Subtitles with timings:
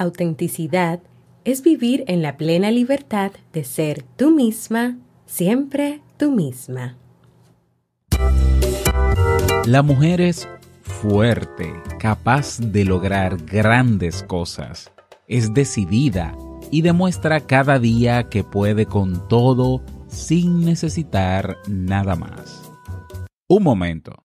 [0.00, 1.00] autenticidad
[1.44, 6.96] es vivir en la plena libertad de ser tú misma, siempre tú misma.
[9.66, 10.48] La mujer es
[10.82, 14.90] fuerte, capaz de lograr grandes cosas.
[15.28, 16.34] Es decidida
[16.70, 22.70] y demuestra cada día que puede con todo sin necesitar nada más.
[23.48, 24.24] Un momento.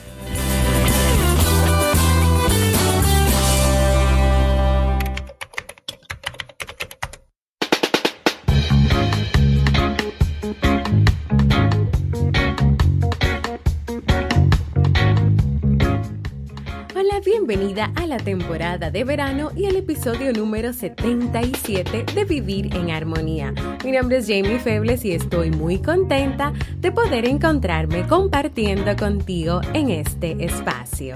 [17.51, 23.53] Bienvenida a la temporada de verano y al episodio número 77 de Vivir en Armonía.
[23.83, 29.89] Mi nombre es Jamie Febles y estoy muy contenta de poder encontrarme compartiendo contigo en
[29.89, 31.15] este espacio.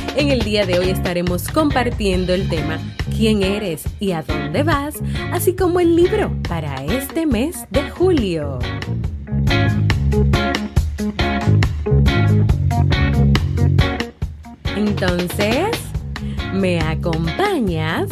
[0.15, 2.79] En el día de hoy estaremos compartiendo el tema
[3.15, 4.95] quién eres y a dónde vas,
[5.31, 8.59] así como el libro para este mes de julio.
[14.75, 15.77] Entonces,
[16.53, 18.09] ¿me acompañas?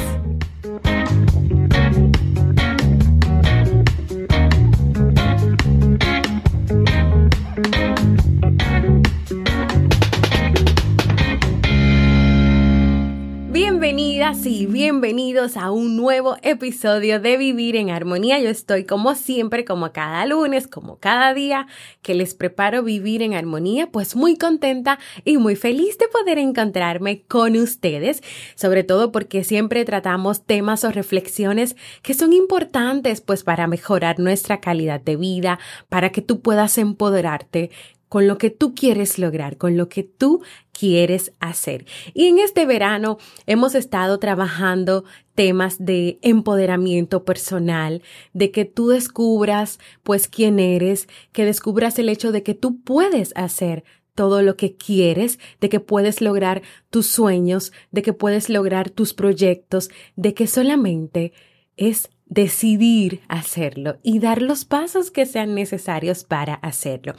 [14.49, 18.39] Y bienvenidos a un nuevo episodio de Vivir en Armonía.
[18.39, 21.67] Yo estoy como siempre, como cada lunes, como cada día
[22.01, 27.21] que les preparo Vivir en Armonía, pues muy contenta y muy feliz de poder encontrarme
[27.27, 28.23] con ustedes,
[28.55, 34.59] sobre todo porque siempre tratamos temas o reflexiones que son importantes pues para mejorar nuestra
[34.61, 37.69] calidad de vida, para que tú puedas empoderarte
[38.09, 40.41] con lo que tú quieres lograr, con lo que tú
[40.73, 41.85] quieres hacer.
[42.13, 45.05] Y en este verano hemos estado trabajando
[45.35, 48.01] temas de empoderamiento personal,
[48.33, 53.31] de que tú descubras pues quién eres, que descubras el hecho de que tú puedes
[53.35, 53.83] hacer
[54.15, 59.13] todo lo que quieres, de que puedes lograr tus sueños, de que puedes lograr tus
[59.13, 61.31] proyectos, de que solamente
[61.77, 67.13] es decidir hacerlo y dar los pasos que sean necesarios para hacerlo.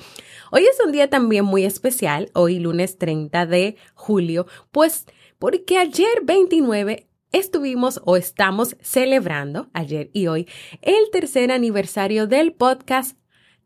[0.52, 5.06] Hoy es un día también muy especial, hoy lunes 30 de julio, pues
[5.38, 10.48] porque ayer 29 estuvimos o estamos celebrando, ayer y hoy,
[10.80, 13.16] el tercer aniversario del podcast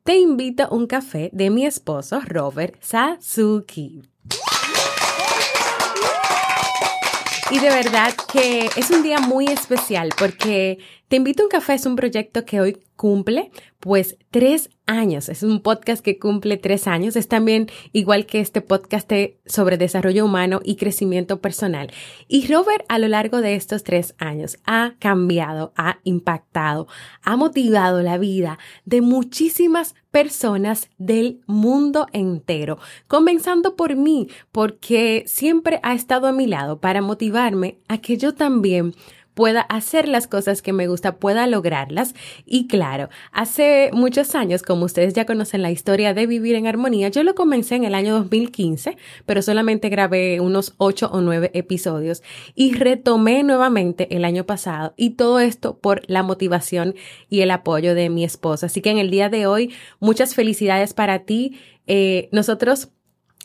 [0.03, 4.03] Te invito a un café de mi esposo Robert Sasuki.
[7.51, 10.79] Y de verdad que es un día muy especial porque
[11.09, 15.29] Te invito a un café es un proyecto que hoy cumple pues tres años.
[15.29, 17.17] Es un podcast que cumple tres años.
[17.17, 19.13] Es también igual que este podcast
[19.45, 21.93] sobre desarrollo humano y crecimiento personal.
[22.27, 26.89] Y Robert a lo largo de estos tres años ha cambiado, ha impactado,
[27.23, 32.79] ha motivado la vida de muchísimas personas del mundo entero,
[33.09, 38.35] comenzando por mí, porque siempre ha estado a mi lado para motivarme a que yo
[38.35, 38.95] también
[39.35, 42.15] pueda hacer las cosas que me gusta, pueda lograrlas.
[42.47, 47.09] Y claro, hace muchos años, como ustedes ya conocen la historia de Vivir en Armonía,
[47.09, 48.97] yo lo comencé en el año 2015,
[49.27, 52.23] pero solamente grabé unos ocho o nueve episodios
[52.55, 56.95] y retomé nuevamente el año pasado y todo esto por la motivación
[57.29, 58.67] y el apoyo de mi esposa.
[58.67, 61.59] Así que en el día de hoy, muchas felicidades para ti.
[61.87, 62.89] Eh, nosotros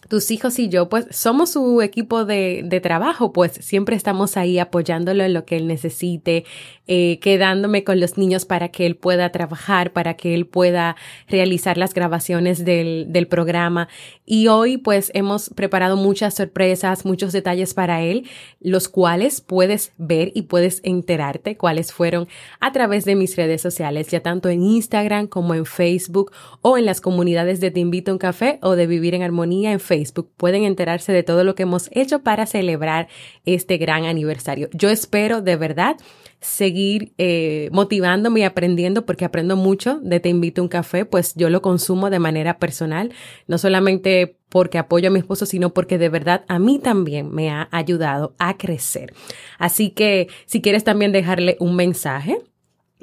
[0.07, 4.57] tus hijos y yo, pues somos su equipo de, de, trabajo, pues siempre estamos ahí
[4.57, 6.45] apoyándolo en lo que él necesite,
[6.87, 10.95] eh, quedándome con los niños para que él pueda trabajar, para que él pueda
[11.27, 13.89] realizar las grabaciones del, del programa.
[14.25, 18.27] Y hoy pues hemos preparado muchas sorpresas, muchos detalles para él,
[18.59, 22.27] los cuales puedes ver y puedes enterarte cuáles fueron
[22.59, 26.31] a través de mis redes sociales, ya tanto en Instagram como en Facebook
[26.61, 29.71] o en las comunidades de Te invito a un café o de Vivir en Armonía
[29.71, 30.31] en Facebook.
[30.37, 33.07] Pueden enterarse de todo lo que hemos hecho para celebrar
[33.45, 34.69] este gran aniversario.
[34.71, 35.97] Yo espero de verdad
[36.41, 41.33] seguir eh, motivándome y aprendiendo porque aprendo mucho de Te invito a un café, pues
[41.35, 43.11] yo lo consumo de manera personal,
[43.47, 47.49] no solamente porque apoyo a mi esposo, sino porque de verdad a mí también me
[47.49, 49.13] ha ayudado a crecer.
[49.57, 52.37] Así que si quieres también dejarle un mensaje,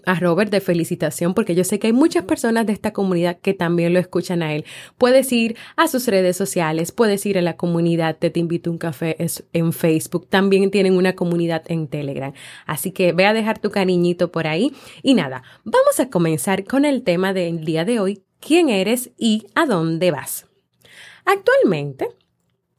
[0.06, 3.52] a Robert de felicitación porque yo sé que hay muchas personas de esta comunidad que
[3.52, 4.64] también lo escuchan a él.
[4.96, 8.72] Puedes ir a sus redes sociales, puedes ir a la comunidad de Te invito a
[8.72, 9.16] un café
[9.52, 12.32] en Facebook, también tienen una comunidad en Telegram.
[12.66, 14.72] Así que ve a dejar tu cariñito por ahí.
[15.02, 19.46] Y nada, vamos a comenzar con el tema del día de hoy, quién eres y
[19.54, 20.46] a dónde vas.
[21.24, 22.08] Actualmente,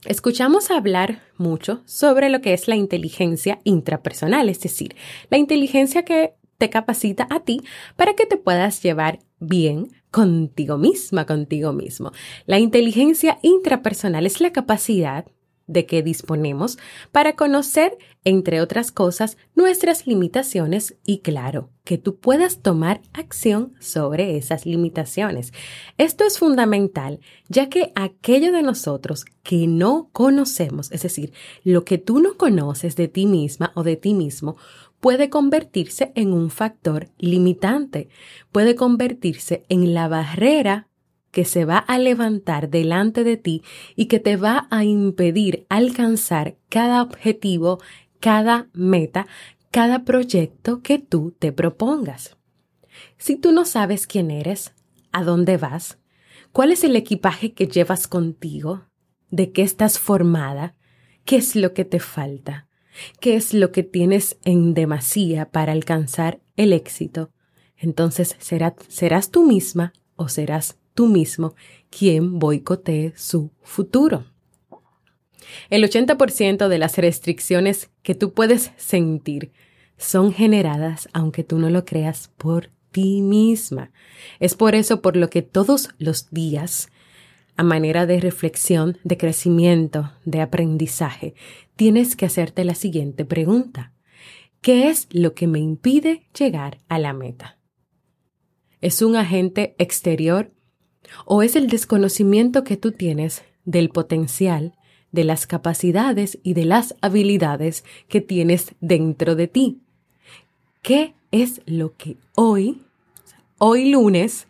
[0.05, 4.95] Escuchamos hablar mucho sobre lo que es la inteligencia intrapersonal, es decir,
[5.29, 7.61] la inteligencia que te capacita a ti
[7.95, 12.11] para que te puedas llevar bien contigo misma, contigo mismo.
[12.45, 15.25] La inteligencia intrapersonal es la capacidad
[15.67, 16.77] de que disponemos
[17.11, 24.37] para conocer, entre otras cosas, nuestras limitaciones y claro, que tú puedas tomar acción sobre
[24.37, 25.51] esas limitaciones.
[25.97, 27.19] Esto es fundamental,
[27.49, 31.33] ya que aquello de nosotros que no conocemos, es decir,
[31.63, 34.55] lo que tú no conoces de ti misma o de ti mismo,
[34.99, 38.09] puede convertirse en un factor limitante,
[38.51, 40.87] puede convertirse en la barrera
[41.31, 43.61] que se va a levantar delante de ti
[43.95, 47.79] y que te va a impedir alcanzar cada objetivo,
[48.19, 49.27] cada meta,
[49.71, 52.37] cada proyecto que tú te propongas.
[53.17, 54.73] Si tú no sabes quién eres,
[55.11, 55.99] a dónde vas,
[56.51, 58.85] cuál es el equipaje que llevas contigo,
[59.29, 60.75] de qué estás formada,
[61.25, 62.66] qué es lo que te falta,
[63.19, 67.31] qué es lo que tienes en demasía para alcanzar el éxito,
[67.77, 71.55] entonces serás tú misma o serás tú mismo
[71.89, 74.25] quien boicotee su futuro.
[75.69, 79.51] El 80% de las restricciones que tú puedes sentir
[79.97, 83.91] son generadas, aunque tú no lo creas, por ti misma.
[84.39, 86.89] Es por eso por lo que todos los días
[87.55, 91.33] a manera de reflexión, de crecimiento, de aprendizaje,
[91.77, 93.93] tienes que hacerte la siguiente pregunta.
[94.61, 97.57] ¿Qué es lo que me impide llegar a la meta?
[98.81, 100.51] ¿Es un agente exterior
[101.25, 104.73] o es el desconocimiento que tú tienes del potencial,
[105.11, 109.81] de las capacidades y de las habilidades que tienes dentro de ti?
[110.81, 112.81] ¿Qué es lo que hoy,
[113.59, 114.47] hoy lunes,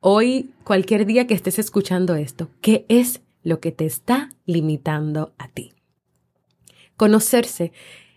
[0.00, 5.48] hoy, cualquier día que estés escuchando esto, ¿qué es lo que te está limitando a
[5.48, 5.72] ti?
[6.98, 7.70] Conocerse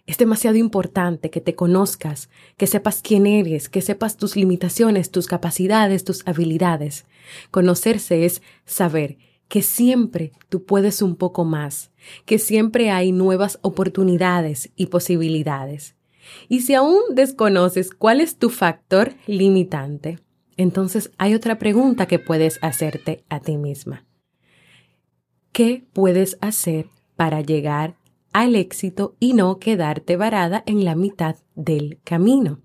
[0.07, 5.27] es demasiado importante que te conozcas, que sepas quién eres, que sepas tus limitaciones, tus
[5.27, 7.05] capacidades, tus habilidades.
[7.51, 11.91] Conocerse es saber que siempre tú puedes un poco más,
[12.25, 15.95] que siempre hay nuevas oportunidades y posibilidades.
[16.49, 20.17] Y si aún desconoces cuál es tu factor limitante,
[20.57, 24.07] entonces hay otra pregunta que puedes hacerte a ti misma.
[25.51, 28.00] ¿Qué puedes hacer para llegar
[28.33, 32.61] al éxito y no quedarte varada en la mitad del camino?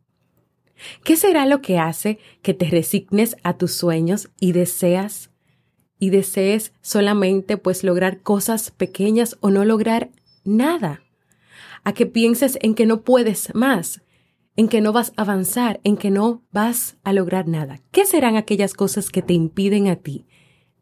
[1.05, 5.31] ¿Qué será lo que hace que te resignes a tus sueños y deseas
[5.99, 10.11] y desees solamente pues lograr cosas pequeñas o no lograr
[10.45, 11.03] nada?
[11.85, 14.03] A que pienses en que no puedes más,
[14.57, 17.81] en que no vas a avanzar, en que no vas a lograr nada.
[17.91, 20.27] ¿Qué serán aquellas cosas que te impiden a ti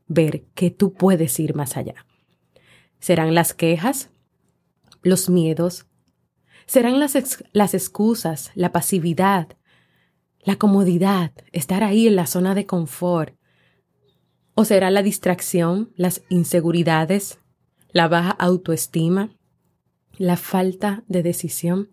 [0.06, 2.06] ver que tú puedes ir más allá?
[3.00, 4.10] ¿Serán las quejas?
[5.04, 5.86] ¿Los miedos?
[6.66, 7.14] ¿Serán las,
[7.52, 9.48] las excusas, la pasividad,
[10.40, 13.36] la comodidad, estar ahí en la zona de confort?
[14.54, 17.38] ¿O será la distracción, las inseguridades,
[17.92, 19.36] la baja autoestima,
[20.16, 21.90] la falta de decisión?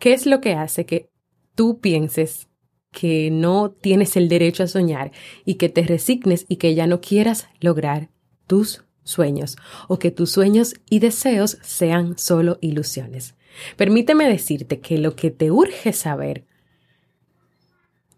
[0.00, 1.08] ¿Qué es lo que hace que
[1.54, 2.48] tú pienses
[2.90, 5.12] que no tienes el derecho a soñar
[5.44, 8.10] y que te resignes y que ya no quieras lograr
[8.48, 9.56] tus sueños
[9.88, 13.34] o que tus sueños y deseos sean solo ilusiones?
[13.76, 16.46] Permíteme decirte que lo que te urge saber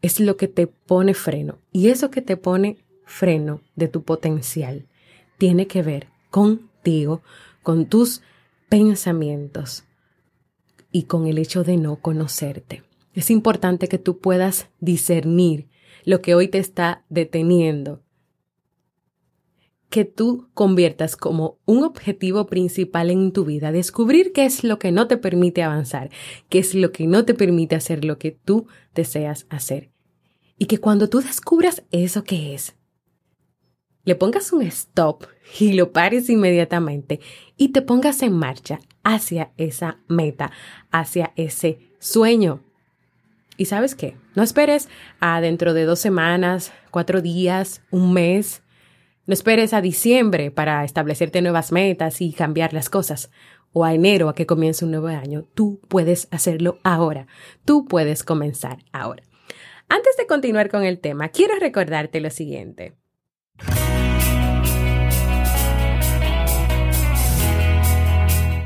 [0.03, 4.87] es lo que te pone freno y eso que te pone freno de tu potencial
[5.39, 7.23] tiene que ver contigo,
[7.63, 8.23] con tus
[8.69, 9.85] pensamientos
[10.93, 12.83] y con el hecho de no conocerte.
[13.15, 15.69] Es importante que tú puedas discernir
[16.05, 18.03] lo que hoy te está deteniendo,
[19.95, 24.91] que tú conviertas como un objetivo principal en tu vida, descubrir qué es lo que
[24.91, 26.11] no te permite avanzar,
[26.49, 29.93] qué es lo que no te permite hacer lo que tú deseas hacer.
[30.59, 32.75] Y que cuando tú descubras eso que es,
[34.03, 35.27] le pongas un stop
[35.61, 37.21] y lo pares inmediatamente
[37.57, 40.51] y te pongas en marcha hacia esa meta,
[40.91, 42.65] hacia ese sueño.
[43.57, 44.89] Y sabes qué, no esperes
[45.21, 48.64] a dentro de dos semanas, cuatro días, un mes.
[49.27, 53.31] No esperes a diciembre para establecerte nuevas metas y cambiar las cosas.
[53.73, 55.47] O a enero a que comience un nuevo año.
[55.55, 57.27] Tú puedes hacerlo ahora.
[57.65, 59.23] Tú puedes comenzar ahora.
[59.89, 62.97] Antes de continuar con el tema, quiero recordarte lo siguiente.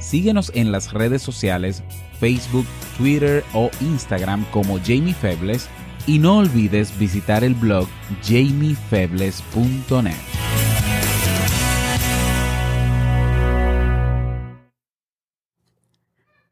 [0.00, 1.84] Síguenos en las redes sociales,
[2.18, 5.68] Facebook, Twitter o Instagram como Jamie Febles
[6.06, 7.86] y no olvides visitar el blog
[8.22, 10.37] jamiefebles.net.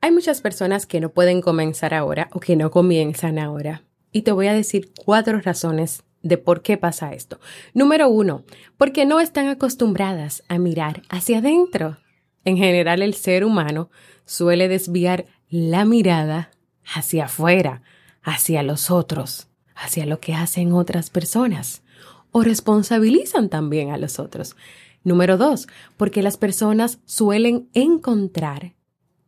[0.06, 3.82] Hay muchas personas que no pueden comenzar ahora o que no comienzan ahora.
[4.12, 7.40] Y te voy a decir cuatro razones de por qué pasa esto.
[7.74, 8.44] Número uno,
[8.76, 11.98] porque no están acostumbradas a mirar hacia adentro.
[12.44, 13.90] En general, el ser humano
[14.24, 16.52] suele desviar la mirada
[16.84, 17.82] hacia afuera,
[18.22, 21.82] hacia los otros, hacia lo que hacen otras personas
[22.30, 24.54] o responsabilizan también a los otros.
[25.02, 28.75] Número dos, porque las personas suelen encontrar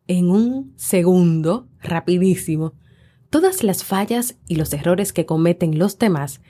[0.09, 2.75] en un segundo, rapidísimo,
[3.31, 6.41] todas las fallas y los errores que cometen los demás,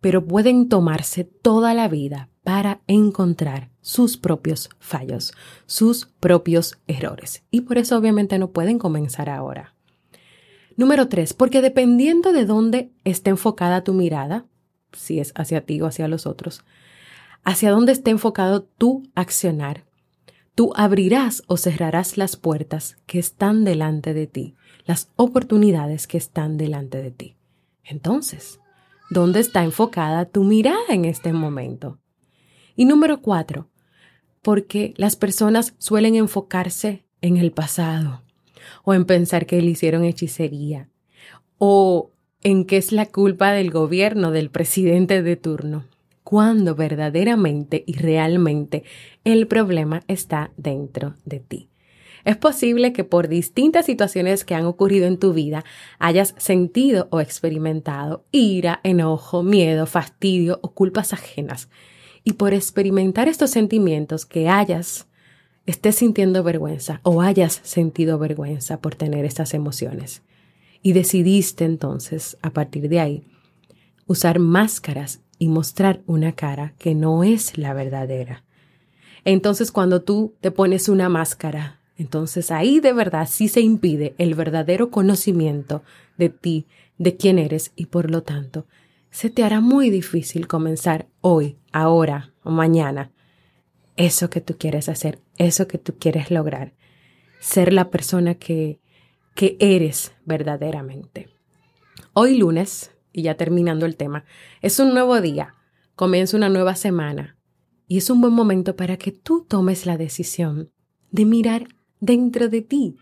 [0.00, 5.32] pero pueden tomarse toda la vida para encontrar sus propios fallos,
[5.66, 7.42] sus propios errores.
[7.50, 9.74] Y por eso obviamente no pueden comenzar ahora.
[10.76, 14.44] Número tres, porque dependiendo de dónde esté enfocada tu mirada,
[14.92, 16.64] si es hacia ti o hacia los otros,
[17.44, 19.84] hacia dónde esté enfocado tu accionar,
[20.54, 24.54] tú abrirás o cerrarás las puertas que están delante de ti,
[24.86, 27.36] las oportunidades que están delante de ti.
[27.82, 28.60] Entonces,
[29.10, 31.98] ¿dónde está enfocada tu mirada en este momento?
[32.76, 33.68] Y número cuatro,
[34.42, 38.22] porque las personas suelen enfocarse en el pasado
[38.82, 40.88] o en pensar que le hicieron hechicería
[41.58, 42.10] o
[42.42, 45.86] en que es la culpa del gobierno, del presidente de turno,
[46.24, 48.82] cuando verdaderamente y realmente
[49.22, 51.68] el problema está dentro de ti.
[52.24, 55.62] Es posible que por distintas situaciones que han ocurrido en tu vida
[55.98, 61.68] hayas sentido o experimentado ira, enojo, miedo, fastidio o culpas ajenas
[62.24, 65.06] y por experimentar estos sentimientos que hayas,
[65.66, 70.22] estés sintiendo vergüenza o hayas sentido vergüenza por tener estas emociones.
[70.82, 73.22] Y decidiste entonces, a partir de ahí,
[74.06, 78.44] usar máscaras y mostrar una cara que no es la verdadera.
[79.24, 84.34] Entonces cuando tú te pones una máscara, entonces ahí de verdad sí se impide el
[84.34, 85.82] verdadero conocimiento
[86.18, 86.66] de ti,
[86.98, 88.66] de quién eres y por lo tanto
[89.14, 93.12] se te hará muy difícil comenzar hoy, ahora o mañana
[93.96, 96.74] eso que tú quieres hacer, eso que tú quieres lograr,
[97.38, 98.80] ser la persona que,
[99.36, 101.28] que eres verdaderamente.
[102.12, 104.24] Hoy lunes, y ya terminando el tema,
[104.60, 105.54] es un nuevo día,
[105.94, 107.38] comienza una nueva semana
[107.86, 110.70] y es un buen momento para que tú tomes la decisión
[111.10, 111.68] de mirar
[112.00, 112.96] dentro de ti,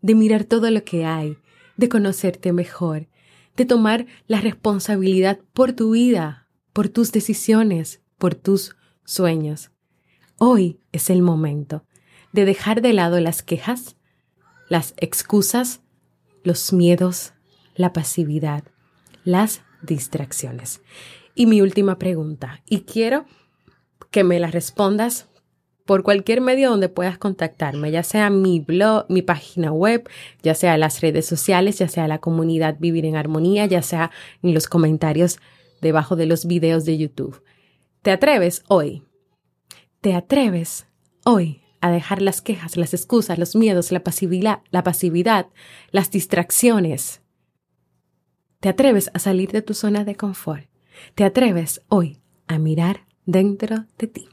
[0.00, 1.36] de mirar todo lo que hay,
[1.76, 3.08] de conocerte mejor,
[3.56, 9.70] de tomar la responsabilidad por tu vida, por tus decisiones, por tus sueños.
[10.38, 11.84] Hoy es el momento
[12.32, 13.96] de dejar de lado las quejas,
[14.70, 15.82] las excusas,
[16.42, 17.34] los miedos,
[17.74, 18.64] la pasividad,
[19.24, 20.80] las distracciones.
[21.34, 23.24] Y mi última pregunta, y quiero
[24.10, 25.28] que me la respondas
[25.86, 30.08] por cualquier medio donde puedas contactarme, ya sea mi blog, mi página web,
[30.42, 34.10] ya sea las redes sociales, ya sea la comunidad Vivir en Armonía, ya sea
[34.42, 35.38] en los comentarios
[35.80, 37.42] debajo de los videos de YouTube.
[38.02, 39.02] ¿Te atreves hoy?
[40.00, 40.86] ¿Te atreves
[41.24, 45.48] hoy a dejar las quejas, las excusas, los miedos, la pasividad, la pasividad,
[45.90, 47.21] las distracciones?
[48.62, 50.66] ¿Te atreves a salir de tu zona de confort?
[51.16, 54.28] ¿Te atreves hoy a mirar dentro de ti?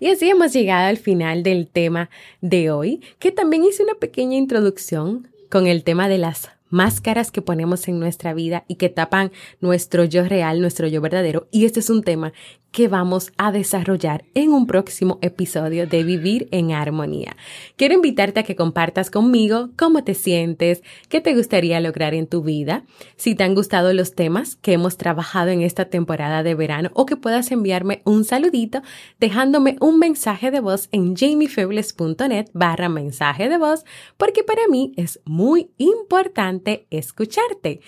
[0.00, 2.08] Y así hemos llegado al final del tema
[2.40, 7.40] de hoy, que también hice una pequeña introducción con el tema de las máscaras que
[7.40, 11.46] ponemos en nuestra vida y que tapan nuestro yo real, nuestro yo verdadero.
[11.52, 12.32] Y este es un tema
[12.72, 17.36] que vamos a desarrollar en un próximo episodio de Vivir en Armonía.
[17.76, 22.42] Quiero invitarte a que compartas conmigo cómo te sientes, qué te gustaría lograr en tu
[22.42, 26.90] vida, si te han gustado los temas que hemos trabajado en esta temporada de verano
[26.94, 28.82] o que puedas enviarme un saludito
[29.20, 33.84] dejándome un mensaje de voz en jamiefebles.net barra mensaje de voz
[34.16, 37.80] porque para mí es muy importante escucharte.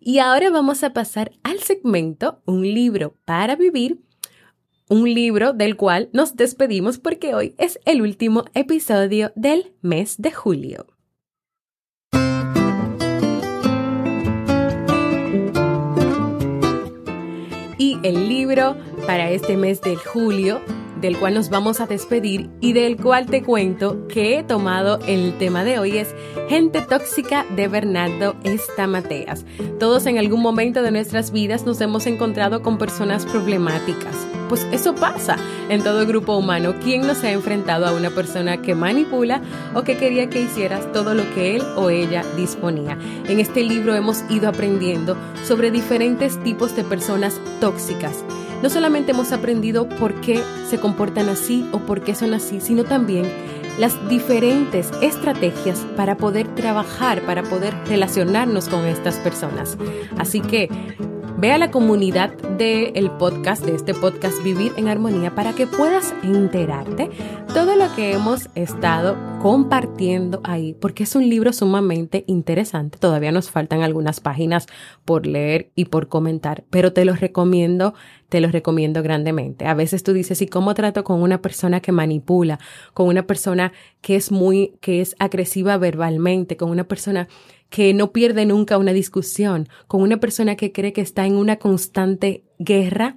[0.00, 3.98] Y ahora vamos a pasar al segmento Un libro para vivir
[4.88, 10.30] un libro del cual nos despedimos porque hoy es el último episodio del mes de
[10.30, 10.86] julio.
[17.78, 20.60] Y el libro para este mes de julio
[21.06, 25.38] del cual nos vamos a despedir y del cual te cuento que he tomado el
[25.38, 26.12] tema de hoy es
[26.48, 29.44] Gente Tóxica de Bernardo Estamateas.
[29.78, 34.16] Todos en algún momento de nuestras vidas nos hemos encontrado con personas problemáticas.
[34.48, 35.36] Pues eso pasa
[35.68, 36.74] en todo grupo humano.
[36.82, 39.42] ¿Quién no se ha enfrentado a una persona que manipula
[39.74, 42.98] o que quería que hicieras todo lo que él o ella disponía?
[43.28, 48.24] En este libro hemos ido aprendiendo sobre diferentes tipos de personas tóxicas
[48.62, 52.84] no solamente hemos aprendido por qué se comportan así o por qué son así, sino
[52.84, 53.26] también
[53.78, 59.76] las diferentes estrategias para poder trabajar, para poder relacionarnos con estas personas.
[60.18, 60.68] Así que
[61.38, 66.14] Ve a la comunidad del podcast, de este podcast Vivir en Armonía, para que puedas
[66.22, 67.10] enterarte
[67.52, 72.96] todo lo que hemos estado compartiendo ahí, porque es un libro sumamente interesante.
[72.96, 74.66] Todavía nos faltan algunas páginas
[75.04, 77.92] por leer y por comentar, pero te los recomiendo,
[78.30, 79.66] te los recomiendo grandemente.
[79.66, 82.58] A veces tú dices, ¿y cómo trato con una persona que manipula,
[82.94, 87.28] con una persona que es muy, que es agresiva verbalmente, con una persona
[87.70, 91.56] que no pierde nunca una discusión, con una persona que cree que está en una
[91.56, 93.16] constante guerra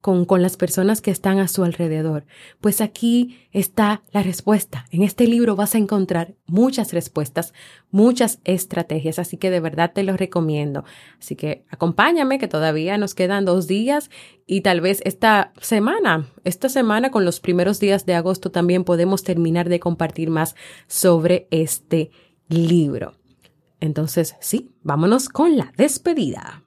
[0.00, 2.26] con, con, las personas que están a su alrededor.
[2.60, 4.86] Pues aquí está la respuesta.
[4.92, 7.52] En este libro vas a encontrar muchas respuestas,
[7.90, 10.84] muchas estrategias, así que de verdad te lo recomiendo.
[11.18, 14.10] Así que acompáñame, que todavía nos quedan dos días
[14.46, 19.24] y tal vez esta semana, esta semana con los primeros días de agosto también podemos
[19.24, 20.54] terminar de compartir más
[20.86, 22.12] sobre este
[22.48, 23.14] libro.
[23.80, 26.62] Entonces, sí, vámonos con la despedida.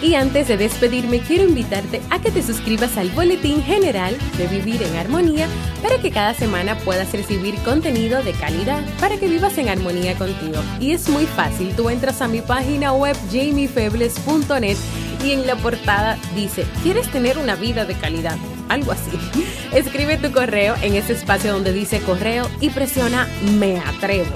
[0.00, 4.82] Y antes de despedirme, quiero invitarte a que te suscribas al Boletín General de Vivir
[4.82, 5.48] en Armonía
[5.82, 10.62] para que cada semana puedas recibir contenido de calidad para que vivas en armonía contigo.
[10.80, 14.76] Y es muy fácil, tú entras a mi página web jamiefebles.net
[15.24, 18.38] y en la portada dice, ¿quieres tener una vida de calidad?
[18.68, 19.10] Algo así.
[19.72, 23.28] Escribe tu correo en ese espacio donde dice correo y presiona
[23.58, 24.30] Me atrevo.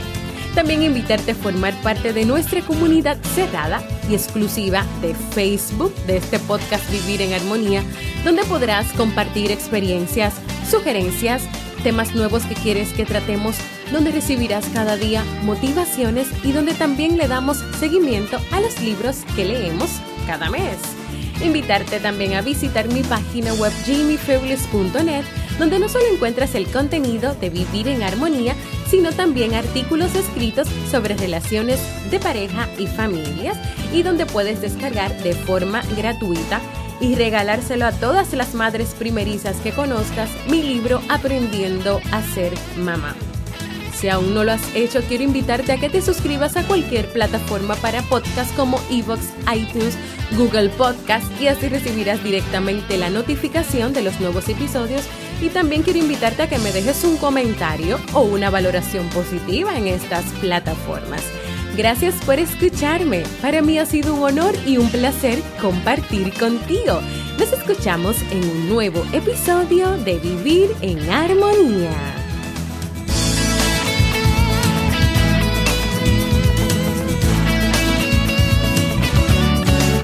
[0.54, 6.38] También invitarte a formar parte de nuestra comunidad cerrada y exclusiva de Facebook de este
[6.40, 7.82] podcast Vivir en Armonía,
[8.22, 10.34] donde podrás compartir experiencias,
[10.70, 11.42] sugerencias,
[11.82, 13.56] temas nuevos que quieres que tratemos,
[13.92, 19.46] donde recibirás cada día motivaciones y donde también le damos seguimiento a los libros que
[19.46, 19.90] leemos
[20.26, 21.01] cada mes.
[21.42, 25.24] Invitarte también a visitar mi página web jamiefebles.net,
[25.58, 28.54] donde no solo encuentras el contenido de Vivir en Armonía,
[28.88, 33.58] sino también artículos escritos sobre relaciones de pareja y familias,
[33.92, 36.60] y donde puedes descargar de forma gratuita
[37.00, 43.16] y regalárselo a todas las madres primerizas que conozcas mi libro Aprendiendo a ser mamá.
[44.02, 47.76] Si aún no lo has hecho, quiero invitarte a que te suscribas a cualquier plataforma
[47.76, 49.96] para podcast como Evox, iTunes,
[50.36, 55.02] Google Podcast y así recibirás directamente la notificación de los nuevos episodios.
[55.40, 59.86] Y también quiero invitarte a que me dejes un comentario o una valoración positiva en
[59.86, 61.22] estas plataformas.
[61.76, 63.22] Gracias por escucharme.
[63.40, 67.00] Para mí ha sido un honor y un placer compartir contigo.
[67.38, 72.21] Nos escuchamos en un nuevo episodio de Vivir en Armonía.